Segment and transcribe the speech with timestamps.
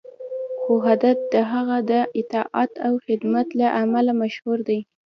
[0.61, 4.79] خو هدهد د هغه د اطاعت او خدمت له امله مشهور دی.